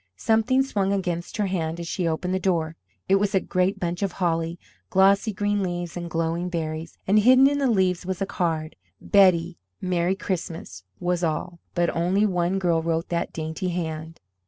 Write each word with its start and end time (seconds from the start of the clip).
Something 0.17 0.63
swung 0.63 0.91
against 0.91 1.37
her 1.37 1.45
hand 1.45 1.79
as 1.79 1.87
she 1.87 2.07
opened 2.07 2.33
the 2.33 2.39
door. 2.39 2.75
It 3.07 3.17
was 3.17 3.35
a 3.35 3.39
great 3.39 3.79
bunch 3.79 4.01
of 4.01 4.13
holly, 4.13 4.57
glossy 4.89 5.31
green 5.31 5.61
leaves 5.61 5.95
and 5.95 6.09
glowing 6.09 6.49
berries, 6.49 6.97
and 7.05 7.19
hidden 7.19 7.47
in 7.47 7.59
the 7.59 7.69
leaves 7.69 8.03
a 8.19 8.25
card: 8.25 8.75
"Betty, 8.99 9.59
Merry 9.79 10.15
Christmas," 10.15 10.83
was 10.99 11.23
all, 11.23 11.59
but 11.75 11.95
only 11.95 12.25
one 12.25 12.57
girl 12.57 12.81
wrote 12.81 13.09
that 13.09 13.31
dainty 13.31 13.69
hand. 13.69 14.19